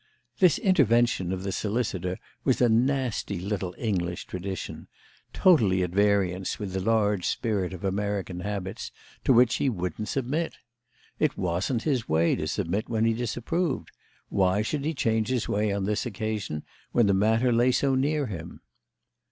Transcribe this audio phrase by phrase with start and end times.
[0.39, 6.79] This intervention of the solicitor was a nasty little English tradition—totally at variance with the
[6.79, 10.55] large spirit of American habits—to which he wouldn't submit.
[11.19, 13.91] It wasn't his way to submit when he disapproved:
[14.29, 18.25] why should he change his way on this occasion when the matter lay so near
[18.25, 18.61] him?